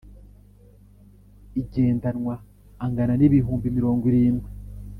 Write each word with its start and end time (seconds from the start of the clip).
igendanwa 1.61 2.35
angana 2.83 3.13
n 3.17 3.23
ibihumbi 3.27 3.67
mirongo 3.77 4.03
irindwi 4.11 4.49